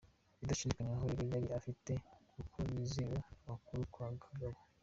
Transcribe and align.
Bidashidikanywaho 0.39 1.05
rero 1.13 1.25
yari 1.35 1.47
afite 1.59 1.91
uko 2.41 2.57
yizewe 2.71 3.15
ibukuru 3.43 3.81
kwa 3.93 4.07
Gbagbo. 4.19 4.61